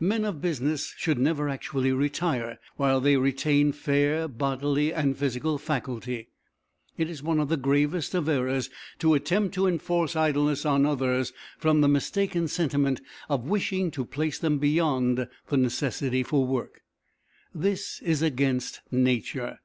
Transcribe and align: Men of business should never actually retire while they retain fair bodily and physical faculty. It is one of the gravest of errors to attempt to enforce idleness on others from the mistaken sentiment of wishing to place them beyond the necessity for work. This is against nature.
Men 0.00 0.24
of 0.24 0.40
business 0.40 0.94
should 0.96 1.18
never 1.18 1.50
actually 1.50 1.92
retire 1.92 2.58
while 2.76 2.98
they 2.98 3.18
retain 3.18 3.72
fair 3.72 4.26
bodily 4.26 4.90
and 4.90 5.14
physical 5.14 5.58
faculty. 5.58 6.30
It 6.96 7.10
is 7.10 7.22
one 7.22 7.38
of 7.38 7.50
the 7.50 7.58
gravest 7.58 8.14
of 8.14 8.26
errors 8.26 8.70
to 9.00 9.12
attempt 9.12 9.52
to 9.56 9.66
enforce 9.66 10.16
idleness 10.16 10.64
on 10.64 10.86
others 10.86 11.34
from 11.58 11.82
the 11.82 11.88
mistaken 11.88 12.48
sentiment 12.48 13.02
of 13.28 13.50
wishing 13.50 13.90
to 13.90 14.06
place 14.06 14.38
them 14.38 14.56
beyond 14.58 15.28
the 15.48 15.56
necessity 15.58 16.22
for 16.22 16.46
work. 16.46 16.80
This 17.54 18.00
is 18.00 18.22
against 18.22 18.80
nature. 18.90 19.58